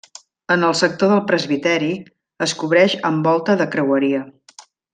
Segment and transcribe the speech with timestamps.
[0.53, 1.89] En el sector del presbiteri
[2.47, 4.25] es cobreix amb volta de creueria.